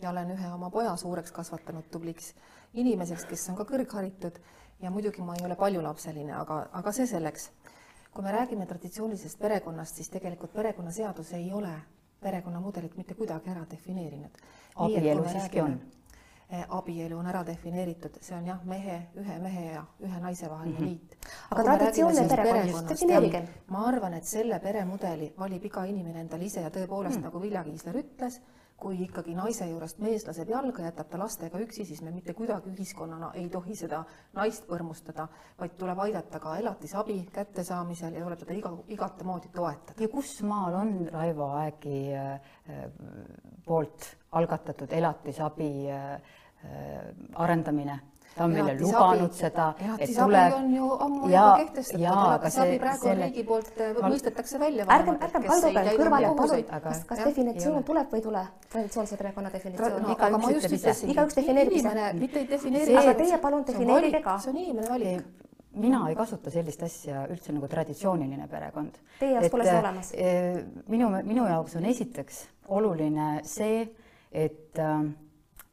[0.01, 2.33] ja olen ühe oma poja suureks kasvatanud tubliks
[2.73, 4.39] inimeseks, kes on ka kõrgharitud
[4.81, 7.51] ja muidugi ma ei ole paljulapseline, aga, aga see selleks.
[8.15, 11.73] kui me räägime traditsioonilisest perekonnast, siis tegelikult perekonnaseadus ei ole
[12.23, 14.37] perekonnamudelit mitte kuidagi ära defineerinud.
[14.75, 15.79] abielu siiski on
[16.69, 20.85] abielu on ära defineeritud, see on jah, mehe, ühe mehe ja ühe naise vaheline mm
[20.85, 20.89] -hmm.
[20.89, 21.17] liit.
[21.51, 23.41] aga traditsiooniline perekond, defineerige.
[23.67, 27.23] ma arvan, et selle peremudeli valib iga inimene endale ise ja tõepoolest mm, -hmm.
[27.23, 28.41] nagu Vilja Kiisler ütles,
[28.79, 32.73] kui ikkagi naise juurest mees laseb jalga, jätab ta lastega üksi, siis me mitte kuidagi
[32.73, 34.01] ühiskonnana ei tohi seda
[34.35, 35.27] naist põrmustada,
[35.59, 39.95] vaid tuleb aidata ka elatisabi kättesaamisel ja tuleb teda iga, igatemoodi toetada.
[40.03, 42.41] ja kus maal on Raivo Aegi äh,
[43.65, 46.19] poolt algatatud elatisabi äh,
[47.35, 47.99] arendamine?
[48.35, 50.53] Ta on meile lubanud seda, tuleb.
[50.57, 53.29] on ju ammu juba kehtestatud, elatisabi praegu selle...
[53.29, 54.87] riigi poolt äh, mõistetakse välja.
[54.97, 58.43] ärgem, ärgem kalduge kõrvale, palun, kas, kas jah, definitsioon tuleb või ei tule,
[58.75, 60.17] traditsioonilise perekonna definitsioon no,?
[61.15, 61.95] igaüks defineerib ise.
[62.19, 62.99] mitte ei defineeri.
[63.05, 64.37] aga teie palun defineerige ka.
[64.43, 65.33] see on inimene valik
[65.75, 68.95] mina ei kasuta sellist asja üldse nagu traditsiooniline perekond.
[69.19, 70.11] Teie jaoks pole see olemas?
[70.15, 72.45] Eh, minu, minu jaoks on esiteks
[72.75, 73.83] oluline see,
[74.31, 75.03] et äh,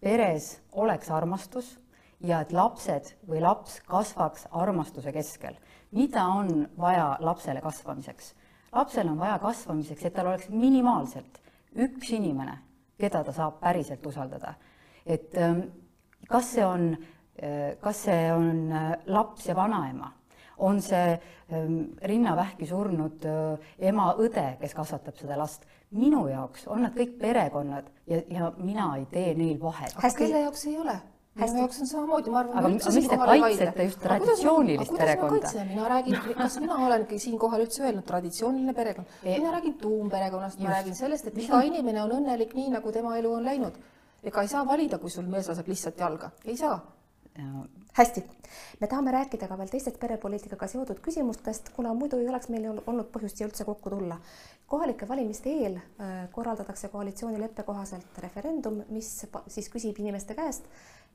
[0.03, 1.77] peres oleks armastus
[2.23, 5.55] ja et lapsed või laps kasvaks armastuse keskel.
[5.93, 8.35] mida on vaja lapsele kasvamiseks?
[8.73, 11.41] lapsel on vaja kasvamiseks, et tal oleks minimaalselt
[11.77, 12.59] üks inimene,
[12.99, 14.55] keda ta saab päriselt usaldada.
[15.07, 15.61] et ähm,
[16.29, 16.97] kas see on,
[17.43, 20.13] äh, kas see on äh, laps ja vanaema,
[20.59, 21.21] on see
[21.53, 27.89] ähm, rinnavähki surnud äh, ema-õde, kes kasvatab seda last, minu jaoks on nad kõik perekonnad
[28.07, 29.97] ja, ja mina ei tee neil vahet.
[29.97, 31.01] aga kelle jaoks ei ole?
[31.41, 32.59] Minu jaoks on samamoodi, ma arvan.
[32.61, 35.53] aga miks te kaitsete just traditsioonilist perekonda?
[35.71, 39.15] mina räägin, kas mina olengi siinkohal üldse öelnud traditsiooniline perekond?
[39.25, 43.33] mina räägin tuumperekonnast, ma räägin sellest, et iga inimene on õnnelik nii, nagu tema elu
[43.39, 43.79] on läinud.
[44.23, 46.81] ega ei saa valida, kui sul mees laseb lihtsalt jalga, ei saa
[47.93, 48.25] hästi,
[48.81, 53.09] me tahame rääkida ka veel teistest perepoliitikaga seotud küsimustest, kuna muidu ei oleks meil olnud
[53.13, 54.19] põhjust siia üldse kokku tulla.
[54.67, 60.65] kohalike valimiste eel äh, korraldatakse koalitsioonileppe kohaselt referendum, mis siis küsib inimeste käest,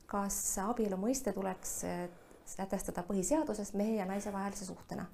[0.08, 2.04] kas abielu mõiste tuleks äh,
[2.48, 5.06] sätestada põhiseaduses mehe ja naise vahelise suhtena.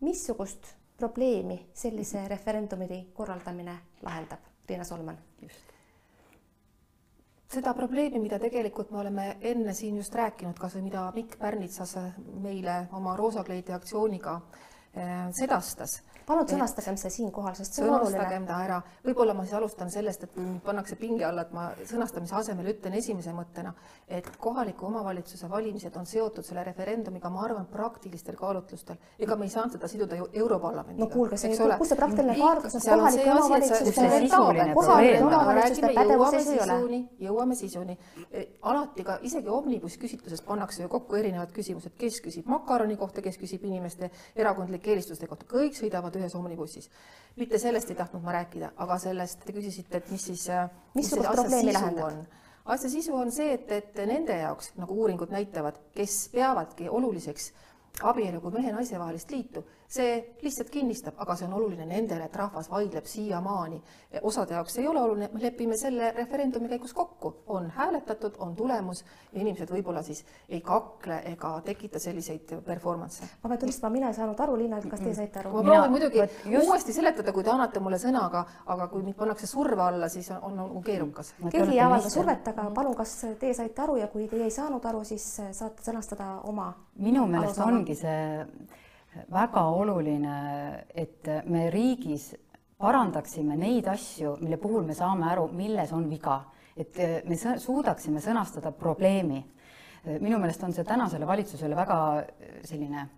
[0.00, 5.18] missugust probleemi sellise referendumi korraldamine lahendab, Riina Solman?
[5.42, 5.68] just
[7.48, 11.94] seda probleemi, mida tegelikult me oleme enne siin just rääkinud, kas või mida Mikk Pärnitsas
[12.44, 14.34] meile oma roosakleidi aktsiooniga
[14.92, 18.40] eh, sedastas palun sõnastagem see siinkohal, sest see on oluline.
[18.48, 22.36] ta ära, võib-olla ma siis alustan sellest, et mind pannakse pinge alla, et ma sõnastamise
[22.36, 23.72] asemel ütlen esimese mõttena,
[24.08, 28.98] et kohaliku omavalitsuse valimised on seotud selle referendumiga, ma arvan, praktilistel kaalutlustel.
[29.18, 31.04] ega me ei saanud seda siduda ju Europarlamendiga.
[31.04, 37.00] no kuulge, see, kus see praktiline kaalutlus on, kohalike omavalitsuste, kohalike omavalitsuste pädevuses ei ole.
[37.28, 37.98] jõuame sisuni.
[38.32, 43.24] E, alati ka isegi Omnibus küsitluses pannakse ju kokku erinevad küsimused, kes küsib makaroni kohta,
[43.24, 46.90] kes küsib inimeste erakondlike eelistuste kohta, kõik sõidavad ühes omnibussis.
[47.36, 51.10] mitte sellest ei tahtnud ma rääkida, aga sellest te küsisite, et mis siis, äh, mis
[51.10, 52.20] siis asja sisu on.
[52.64, 57.52] asja sisu on see, et, et nende jaoks, nagu uuringud näitavad, kes peavadki oluliseks
[58.02, 62.68] abielu kui mehe-naise vahelist liitu see lihtsalt kinnistab, aga see on oluline nendele, et rahvas
[62.68, 63.80] vaidleb siiamaani.
[64.22, 69.04] osade jaoks ei ole oluline, me lepime selle referendumi käigus kokku, on hääletatud, on tulemus
[69.32, 73.28] ja inimesed võib-olla siis ei kakle ega tekita selliseid performance'e.
[73.42, 75.52] ma pean tunnistama, mina ei saanud aru, Liina, kas teie saite aru?
[75.56, 76.68] ma proovin muidugi just...
[76.68, 80.28] uuesti seletada, kui te annate mulle sõna, aga, aga kui mind pannakse surve alla, siis
[80.36, 81.32] on, on, on keerukas.
[81.46, 84.84] keegi ei avalda survet, aga palun, kas teie saite aru ja kui teie ei saanud
[84.84, 88.44] aru, siis saate sõnastada oma minu meelest ongi see
[89.32, 92.34] väga oluline, et me riigis
[92.78, 96.40] parandaksime neid asju, mille puhul me saame aru, milles on viga,
[96.76, 99.44] et me suudaksime sõnastada probleemi.
[100.20, 102.24] minu meelest on see tänasele valitsusele väga
[102.64, 103.17] selline Äh,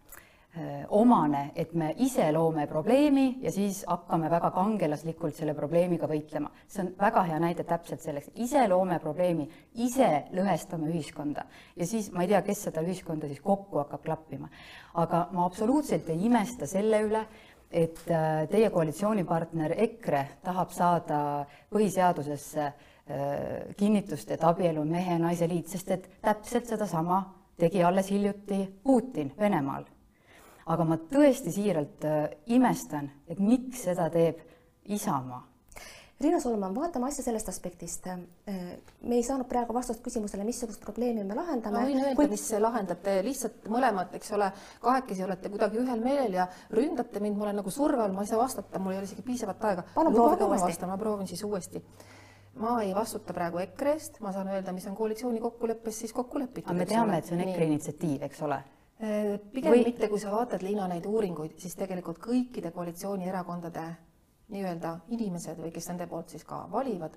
[0.88, 6.50] omane, et me ise loome probleemi ja siis hakkame väga kangelaslikult selle probleemiga võitlema.
[6.66, 11.44] see on väga hea näide täpselt selleks, ise loome probleemi, ise lõhestame ühiskonda
[11.76, 14.48] ja siis ma ei tea, kes seda ühiskonda siis kokku hakkab klappima.
[14.94, 17.22] aga ma absoluutselt ei imesta selle üle,
[17.70, 21.20] et äh, teie koalitsioonipartner EKRE tahab saada
[21.70, 22.74] põhiseadusesse äh,
[23.76, 27.22] kinnitust, et abielu on mehe ja naise liit, sest et täpselt sedasama
[27.56, 29.86] tegi alles hiljuti Putin Venemaal
[30.66, 34.42] aga ma tõesti siiralt äh, imestan, et miks seda teeb
[34.90, 35.46] Isamaa.
[36.20, 38.04] Riina Solman, vaatame asja sellest aspektist.
[38.12, 38.18] Äh,
[39.08, 41.78] me ei saanud praegu vastust küsimusele, missugust probleemi me lahendame.
[41.78, 44.50] ma võin öelda kuid..., mis lahendate, lihtsalt mõlemad, eks ole,
[44.84, 46.46] kahekesi olete kuidagi ühel meelel ja
[46.76, 49.24] ründate mind, ma olen nagu surve all, ma ei saa vastata, mul ei ole isegi
[49.24, 49.86] piisavat aega.
[49.94, 50.90] palun proovige uuesti.
[50.90, 51.80] ma proovin siis uuesti
[52.60, 56.42] ma ei vastuta praegu EKRE eest, ma saan öelda, mis on koalitsiooni kokkuleppes siis kokku
[56.42, 56.68] lepitud.
[56.68, 58.60] aga me teame, et see on EKRE initsiatiiv, eks ole
[59.00, 59.84] pigem või...
[59.84, 63.84] mitte, kui sa vaatad, Liina, neid uuringuid, siis tegelikult kõikide koalitsioonierakondade
[64.50, 67.16] nii-öelda inimesed või kes nende poolt siis ka valivad,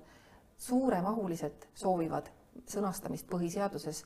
[0.58, 2.30] suuremahuliselt soovivad
[2.70, 4.04] sõnastamist põhiseaduses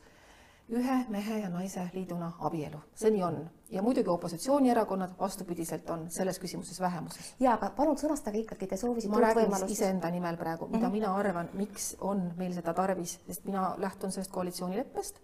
[0.68, 3.38] ühe mehe ja naise liiduna abielu, see nii on.
[3.72, 7.34] ja muidugi opositsioonierakonnad vastupidiselt on selles küsimuses vähemuses.
[7.40, 10.92] ja aga palun sõnastage ikkagi, te soovisite ma räägin iseenda nimel praegu, mida mm -hmm.
[10.92, 15.20] mina arvan, miks on meil seda tarvis, sest mina lähtun sellest koalitsioonileppest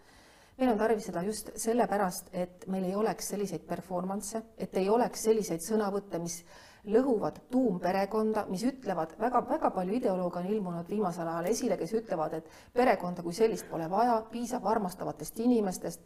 [0.58, 5.26] meil on tarvis seda just sellepärast, et meil ei oleks selliseid performance'e, et ei oleks
[5.26, 6.40] selliseid sõnavõtte, mis
[6.84, 12.38] lõhuvad tuumperekonda, mis ütlevad väga, väga palju ideolooge on ilmunud viimasel ajal esile, kes ütlevad,
[12.38, 16.02] et perekonda kui sellist pole vaja, piisab armastavatest inimestest.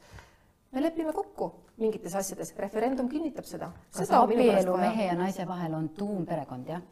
[0.72, 3.72] me lepime kokku mingites asjades, referendum kinnitab seda.
[3.96, 6.82] kas abielu mehe ja naise vahel on tuumperekond, jah?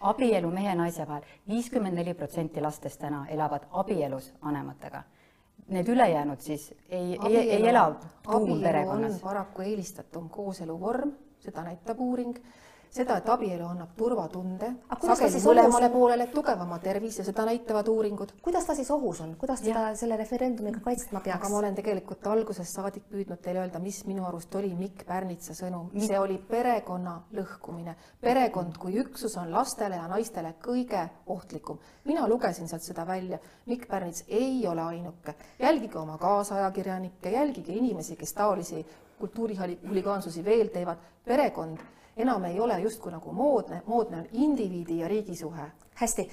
[0.00, 5.02] abielu mehe ja naise vahel, viiskümmend neli protsenti lastest täna elavad abielus vanematega
[5.68, 9.20] need ülejäänud siis ei, ei, ei ela tuumperekonnas?
[9.20, 12.36] paraku eelistatum kooseluvorm, seda näitab uuring
[12.94, 14.70] seda, et abielu annab turvatunde,
[15.02, 18.34] sageli mõlemale poolele tugevama tervise, seda näitavad uuringud.
[18.42, 21.40] kuidas ta siis ohus on, kuidas teda selle referendumiga kaitsma peaks?
[21.40, 25.56] aga ma olen tegelikult algusest saadik püüdnud teile öelda, mis minu arust oli Mikk Pärnitsa
[25.58, 27.96] sõnum, see oli perekonna lõhkumine.
[28.20, 31.78] perekond kui üksus on lastele ja naistele kõige ohtlikum.
[32.04, 35.34] mina lugesin sealt seda välja, Mikk Pärnits ei ole ainuke.
[35.58, 38.86] jälgige oma kaasajakirjanikke, jälgige inimesi, kes taolisi
[39.18, 41.78] kultuurihuligaansusi veel teevad, perekond
[42.16, 45.70] enam ei ole justkui nagu moodne, moodne on indiviidi ja riigi suhe.
[45.94, 46.24] hästi,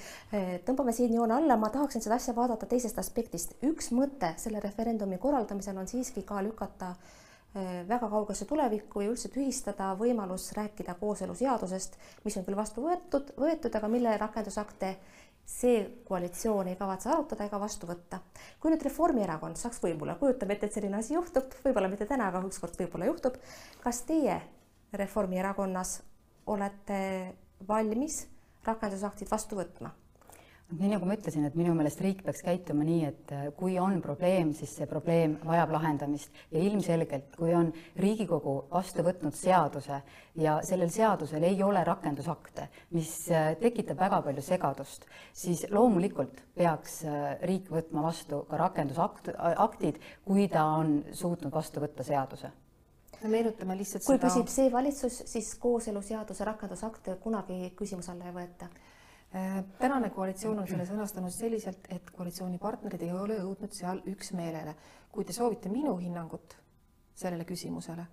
[0.66, 3.54] tõmbame siin joone alla, ma tahaksin seda asja vaadata teisest aspektist.
[3.62, 6.94] üks mõte selle referendumi korraldamisel on siiski ka lükata
[7.88, 13.74] väga kaugesse tulevikku ja üldse tühistada võimalus rääkida kooseluseadusest, mis on küll vastu võetud, võetud,
[13.76, 14.94] aga mille rakendusakte
[15.46, 18.22] see koalitsioon ei kavatse arutada ega vastu võtta.
[18.60, 22.40] kui nüüd Reformierakond saaks võimule, kujutame ette, et selline asi juhtub, võib-olla mitte täna, aga
[22.46, 23.36] ükskord võib-olla juhtub.
[23.82, 24.40] kas teie
[24.92, 26.02] Reformierakonnas
[26.52, 27.00] olete
[27.68, 28.26] valmis
[28.66, 29.92] rakendusaktid vastu võtma?
[30.72, 33.98] nii nagu ma ütlesin, et minu meelest riik peaks käituma nii, et äh, kui on
[34.04, 37.68] probleem, siis see probleem vajab lahendamist ja ilmselgelt, kui on
[38.00, 40.00] Riigikogu vastu võtnud seaduse
[40.40, 45.04] ja sellel seadusel ei ole rakendusakte, mis äh, tekitab väga palju segadust,
[45.36, 51.84] siis loomulikult peaks äh, riik võtma vastu ka rakendusakt, aktid, kui ta on suutnud vastu
[51.84, 52.52] võtta seaduse
[53.22, 54.28] me meenutame lihtsalt kui seda.
[54.28, 58.68] püsib see valitsus, siis kooseluseaduse rakendusakte kunagi küsimuse alla ei võeta
[59.34, 64.74] Äh, tänane koalitsioon on selle sõnastanud selliselt, et koalitsioonipartnerid ei ole jõudnud seal üksmeelele.
[65.12, 66.56] kui te soovite minu hinnangut
[67.14, 68.04] sellele küsimusele,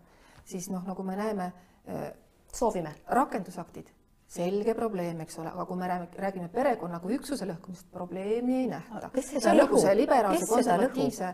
[0.46, 1.52] siis noh, nagu me näeme.
[1.90, 2.14] Äh,
[2.54, 2.96] soovime.
[3.08, 3.92] rakendusaktid,
[4.28, 8.68] selge probleem, eks ole, aga kui me räägime, räägime perekonna kui üksuse lõhkumisest, probleemi ei
[8.68, 9.12] nähta.
[9.20, 11.34] see on nagu see liberaalse konservatiivse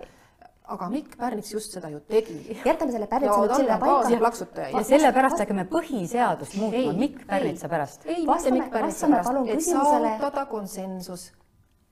[0.68, 2.58] aga Mikk Pärnits just seda ju tegi.
[2.66, 4.68] jätame selle Pärnitsa nüüd sinna paika.
[4.78, 6.94] ja sellepärast hakkame põhiseadust muutma.
[6.94, 8.06] Mikk Pärnitsa pärast.
[8.06, 11.32] ei, mitte Mikk Pärnitsa pärast, et saavutada konsensus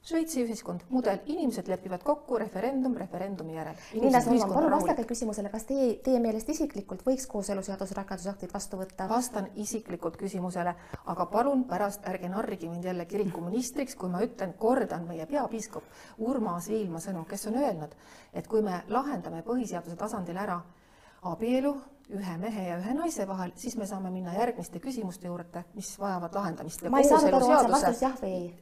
[0.03, 3.77] Šveitsi ühiskond, mudel, inimesed lepivad kokku, referendum referendumi järel.
[3.95, 9.07] Liina Solman, palun vastake küsimusele, kas teie, teie meelest isiklikult võiks kooseluseaduse rakendusaktid vastu võtta?
[9.07, 10.73] vastan isiklikult küsimusele,
[11.13, 15.87] aga palun pärast ärge narrige mind jälle kirikuministriks, kui ma ütlen, kordan meie peapiiskop
[16.19, 17.95] Urmas Viilma sõnu, kes on öelnud,
[18.33, 20.59] et kui me lahendame põhiseaduse tasandil ära
[21.31, 21.77] abielu
[22.11, 26.35] ühe mehe ja ühe naise vahel, siis me saame minna järgmiste küsimuste juurde, mis vajavad
[26.35, 26.83] lahendamist.
[26.91, 28.53] ma ei saanud aru, on see vastus jah või ei?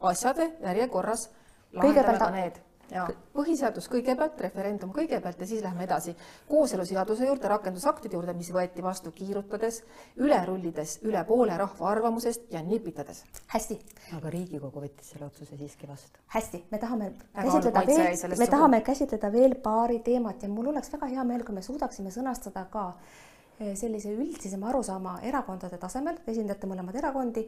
[0.00, 1.28] Asjade järjekorras
[1.72, 2.64] lahendame ka need.
[2.88, 3.02] Ja
[3.36, 6.14] põhiseadus kõigepealt, referendum kõigepealt ja siis lähme edasi.
[6.48, 9.82] Kooseluseaduse juurde, rakendusaktide juurde, mis võeti vastu kiirutades,
[10.24, 13.24] üle rullides üle poole rahva arvamusest ja nipitades.
[13.52, 13.76] hästi.
[14.16, 16.20] aga Riigikogu võttis selle otsuse siiski vastu.
[16.32, 21.06] hästi, me tahame käsitleda veel, me tahame käsitleda veel paari teemat ja mul oleks väga
[21.12, 22.94] hea meel, kui me suudaksime sõnastada ka
[23.60, 27.44] eh, sellise üldisema arusaama erakondade tasemel, esindate mõlemad erakondi,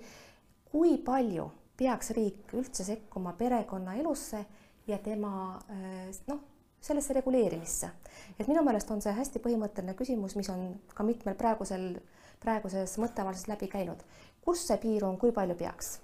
[0.69, 1.49] kui palju
[1.81, 4.45] peaks riik üldse sekkuma perekonnaelusse
[4.87, 5.33] ja tema
[5.73, 6.43] äh, noh,
[6.81, 7.91] sellesse reguleerimisse.
[8.39, 11.95] et minu meelest on see hästi põhimõtteline küsimus, mis on ka mitmel praegusel,
[12.41, 14.05] praeguses mõtteavalduses läbi käinud.
[14.45, 15.99] kus see piir on, kui palju peaks?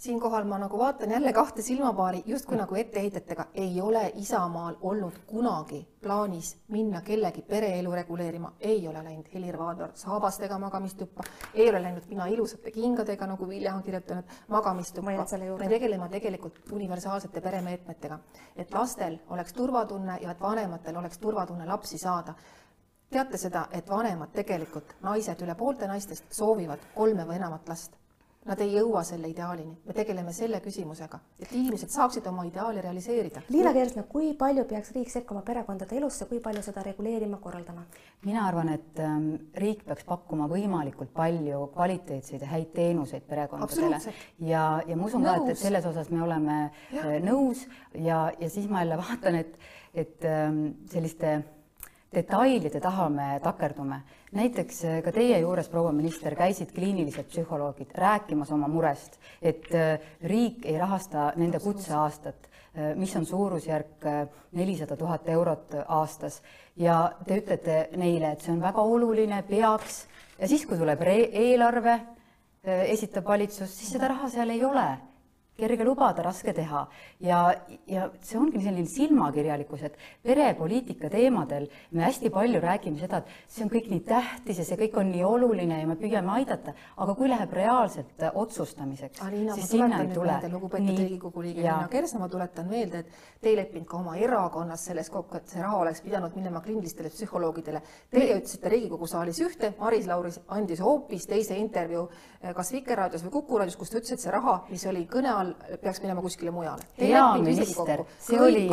[0.00, 5.88] Siinkohal ma nagu vaatan jälle kahte silmapaari justkui nagu etteheidetega, ei ole Isamaal olnud kunagi
[6.02, 11.22] plaanis minna kellegi pereelu reguleerima, ei ole läinud Helir-Valdor saabastega magamistuppa,
[11.54, 15.10] ei ole läinud mina ilusate kingadega, nagu Vilja on kirjutanud, magamistuppa.
[15.58, 18.18] me tegeleme tegelikult universaalsete peremeetmetega,
[18.56, 22.34] et lastel oleks turvatunne ja et vanematel oleks turvatunne lapsi saada.
[23.10, 27.99] Teate seda, et vanemad tegelikult, naised, üle poolte naistest soovivad kolme või enamat last
[28.50, 33.44] Nad ei jõua selle ideaalini, me tegeleme selle küsimusega, et inimesed saaksid oma ideaali realiseerida.
[33.54, 37.84] Liina Kersna, kui palju peaks riik sekkuma perekondade elusse, kui palju seda reguleerima, korraldama?
[38.26, 44.00] mina arvan, et ähm, riik peaks pakkuma võimalikult palju kvaliteetseid ja häid teenuseid perekondadele
[44.44, 46.58] ja, ja ma usun ka, et, et selles osas me oleme
[46.90, 47.06] ja.
[47.06, 47.62] Äh, nõus
[47.94, 49.56] ja, ja siis ma jälle vaatan, et,
[49.94, 51.38] et ähm, selliste
[52.14, 54.02] detailide taha me takerdume.
[54.32, 59.98] näiteks äh, ka teie juures, proua minister, käisid kliinilised psühholoogid rääkimas oma murest, et äh,
[60.22, 64.06] riik ei rahasta nende kutseaastat, äh, mis on suurusjärk
[64.52, 66.42] nelisada tuhat eurot aastas
[66.76, 70.06] ja te ütlete neile, et see on väga oluline, peaks,
[70.38, 72.00] ja siis, kui tuleb eelarve,
[72.64, 74.88] esitab valitsus, siis seda raha seal ei ole
[75.60, 76.86] kerge lubada, raske teha.
[77.20, 77.40] ja,
[77.86, 83.64] ja see ongi selline silmakirjalikkus, et perepoliitika teemadel me hästi palju räägime seda, et see
[83.64, 87.16] on kõik nii tähtis ja see kõik on nii oluline ja me püüame aidata, aga
[87.18, 89.22] kui läheb reaalselt otsustamiseks,
[89.54, 90.38] siis sinna ei tule.
[90.50, 94.84] lugupeetud Riigikogu liige Liina Kersna, ma tuletan meelde, et te ei leppinud ka oma erakonnas
[94.90, 97.82] selles kokku, et see raha oleks pidanud minema kliinilistele psühholoogidele.
[98.10, 102.08] Teie ütlesite Riigikogu saalis ühte, Maris Lauri andis hoopis teise intervjuu
[102.56, 105.49] kas Vikerraadios või Kuku raadios, kus ta ütles, et see raha, mis oli kõne all,
[105.82, 106.86] peaks minema kuskile mujale.
[106.98, 108.64] peaminister, see oli,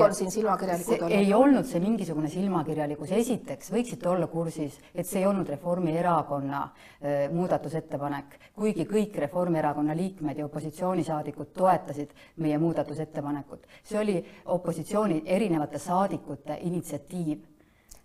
[1.10, 7.28] ei olnud see mingisugune silmakirjalikkus, esiteks võiksite olla kursis, et see ei olnud Reformierakonna äh,
[7.34, 13.68] muudatusettepanek, kuigi kõik Reformierakonna liikmed ja opositsioonisaadikud toetasid meie muudatusettepanekut.
[13.84, 17.57] see oli opositsiooni erinevate saadikute initsiatiiv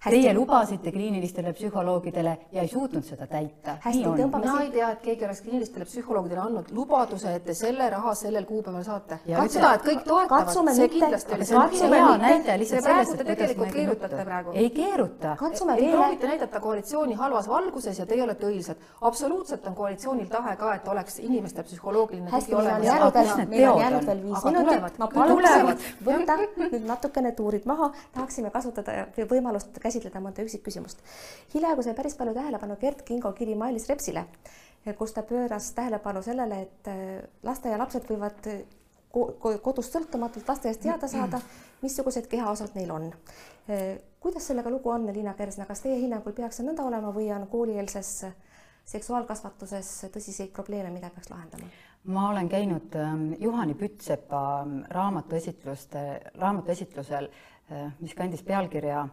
[0.02, 3.76] Teie lubasite kliinilistele psühholoogidele ja ei suutnud seda täita.
[3.84, 7.54] Hästi, tõmbame mina siit- ei tea, et keegi oleks kliinilistele psühholoogidele andnud lubaduse, et te
[7.54, 9.18] selle raha sellel kuupäeval saate.
[9.48, 12.58] Seda, et kõik toetavad, katsume see mitte- kindlasti aga oli see katsume hea mitte- näide
[12.58, 14.50] lihtsalt Te praegu sellest, et tegelikult keerutate praegu.
[14.54, 15.36] ei keeruta.
[15.38, 18.76] katsume veel proovite näidata koalitsiooni halvas valguses ja teie olete õilsad.
[19.00, 23.48] absoluutselt on koalitsioonil tahe ka, et oleks inimeste psühholoogiline hästi, tugi meil on olemas.
[23.48, 25.78] meil on jäänud veel viis minutit, tulevad, ma paluksin tulevad.
[26.04, 30.98] võtta nüüd natukene tuurid maha, tahaksime kasutada võimalust käsitleda mõnda üksikküsimust.
[31.54, 34.26] hiljaaegu sai päris palju tähelepanu Gert Kingo kiri Mailis Repsile,
[34.98, 38.62] kus ta pööras tähelepanu sellele, et äh, lasteaialapsed võivad äh,
[39.12, 41.40] ko- ko- kodust sõltumatult lasteaiast teada saada,
[41.82, 43.12] missugused kehaosad neil on.
[44.20, 47.46] kuidas sellega lugu on, Liina Kersna, kas teie hinnangul peaks see nõnda olema või on
[47.46, 48.24] koolieelses
[48.84, 51.70] seksuaalkasvatuses tõsiseid probleeme, mida peaks lahendama?
[52.04, 57.28] ma olen käinud ähm, Juhani Püttsepa raamatuesitluste, raamatuesitlusel,
[57.72, 59.04] äh, mis kandis pealkirja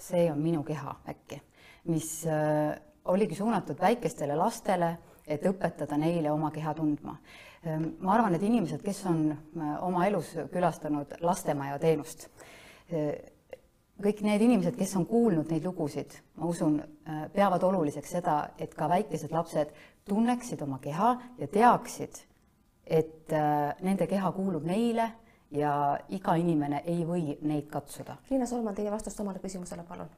[0.00, 1.40] See on minu keha äkki,
[1.92, 2.72] mis äh,
[3.04, 4.94] oligi suunatud väikestele lastele,
[5.26, 7.18] et õpetada neile oma keha tundma.
[7.66, 12.30] Ähm, ma arvan, et inimesed, kes on äh, oma elus külastanud lastemaja teenust,
[14.02, 16.80] kõik need inimesed, kes on kuulnud neid lugusid, ma usun,
[17.30, 19.70] peavad oluliseks seda, et ka väikesed lapsed
[20.08, 22.24] tunneksid oma keha ja teaksid,
[22.90, 25.06] et äh, nende keha kuulub neile
[25.50, 28.16] ja iga inimene ei või neid katsuda.
[28.30, 30.10] Liina Solman, teie vastust omale küsimusele, palun.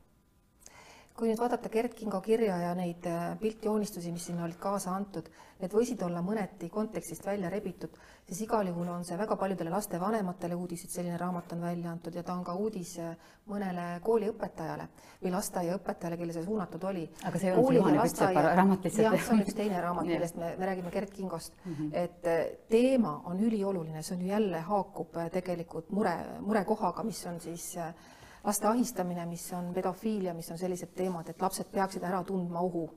[1.22, 5.28] Kui nüüd vaadata Gert Kingo kirja ja neid äh, piltjoonistusi, mis sinna olid kaasa antud,
[5.60, 7.94] need võisid olla mõneti kontekstist välja rebitud,
[8.26, 12.16] siis igal juhul on see väga paljudele lastevanematele uudis, et selline raamat on välja antud
[12.18, 13.12] ja ta on ka uudis äh,
[13.52, 14.88] mõnele kooliõpetajale
[15.20, 17.04] või lasteaiaõpetajale, kelle see suunatud oli.
[17.30, 19.06] Aga see ei olnud Juhani Pütsepa raamat lihtsalt.
[19.06, 21.76] jah, see on üks teine raamat, millest me, me räägime Gert Kingost mm.
[21.76, 21.92] -hmm.
[22.02, 22.40] et äh,
[22.72, 27.94] teema on ülioluline, see on ju jälle haakub tegelikult mure, murekohaga, mis on siis äh,
[28.44, 32.88] laste ahistamine, mis on pedofiilia, mis on sellised teemad, et lapsed peaksid ära tundma ohu.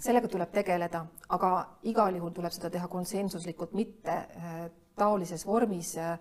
[0.00, 1.48] sellega tuleb tegeleda, aga
[1.84, 6.18] igal juhul tuleb seda teha konsensuslikult, mitte äh, taolises vormis äh,.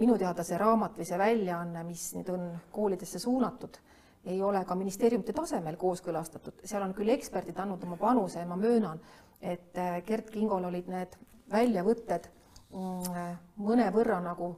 [0.00, 3.76] minu teada see raamat või see väljaanne, mis nüüd on koolidesse suunatud,
[4.24, 8.56] ei ole ka ministeeriumite tasemel kooskõlastatud, seal on küll eksperdid andnud oma panuse ja ma
[8.56, 9.00] möönan,
[9.40, 11.16] et äh, Gert Kingol olid need
[11.52, 12.28] väljavõtted
[12.72, 14.54] mm, mõnevõrra nagu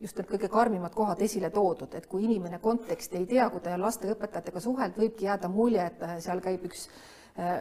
[0.00, 3.76] just need kõige karmimad kohad esile toodud, et kui inimene konteksti ei tea, kui ta
[3.78, 6.86] lasteõpetajatega suhelnud, võibki jääda mulje, et seal käib üks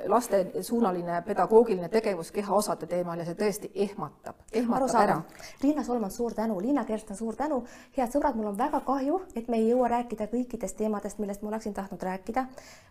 [0.08, 5.18] lastesuunaline pedagoogiline tegevus kehaosade teemal ja see tõesti ehmatab, ehmatab ära.
[5.64, 7.62] Liina Solman, suur tänu, Liina Kersna, suur tänu.
[7.98, 11.54] head sõbrad, mul on väga kahju, et me ei jõua rääkida kõikidest teemadest, millest ma
[11.54, 12.46] oleksin tahtnud rääkida.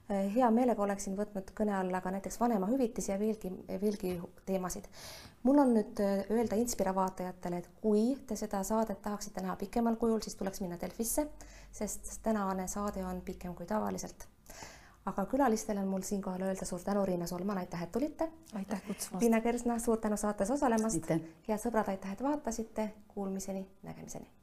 [0.08, 4.88] hea meelega oleksin võtnud kõne alla ka näiteks vanemahüvitisi ja veelgi, veelgi teemasid.
[5.42, 10.20] mul on nüüd öelda Inspira vaatajatele, et kui te seda saadet tahaksite näha pikemal kujul,
[10.20, 11.28] siis tuleks minna Delfisse,
[11.72, 14.28] sest tänane saade on pikem kui tavaliselt
[15.08, 18.30] aga külalistele on mul siinkohal öelda suur tänu, Riina Solman, aitäh, et tulite.
[18.54, 19.22] aitäh kutsumast.
[19.22, 21.10] Liina Kersna, suur tänu saates osalemast.
[21.48, 22.90] head sõbrad, aitäh, et vaatasite.
[23.14, 24.37] Kuulmiseni, nägemiseni